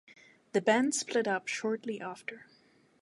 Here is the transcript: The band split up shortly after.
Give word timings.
The 0.53 0.61
band 0.61 0.95
split 0.95 1.27
up 1.27 1.47
shortly 1.47 2.01
after. 2.01 2.47